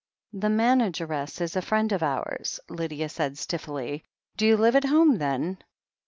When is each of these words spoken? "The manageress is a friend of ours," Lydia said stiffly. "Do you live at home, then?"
"The 0.33 0.49
manageress 0.49 1.39
is 1.41 1.55
a 1.55 1.61
friend 1.61 1.91
of 1.91 2.01
ours," 2.01 2.59
Lydia 2.67 3.07
said 3.07 3.37
stiffly. 3.37 4.03
"Do 4.35 4.47
you 4.47 4.57
live 4.57 4.75
at 4.75 4.85
home, 4.85 5.19
then?" 5.19 5.59